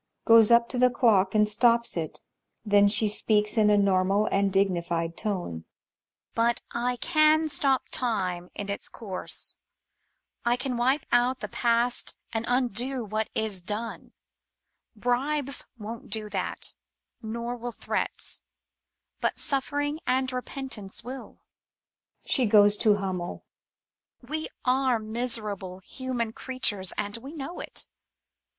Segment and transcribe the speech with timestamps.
[0.25, 2.21] [Goes up to the clock and stops it;
[2.65, 5.65] then she speaks in a normal and dignified tone]
[6.33, 9.53] But I can stop time in its course.
[10.43, 13.99] I can wipe out the past and undo what is done.
[13.99, 16.73] \// 1S4 THE SPOOK SONATA scENisn Bribes won't do that,
[17.21, 18.41] nor will threats—
[19.21, 21.41] ^but suffering and re pentance will
[22.25, 23.45] [She goes to Hummel]
[24.27, 27.85] We are miserable human creatures, and we know it.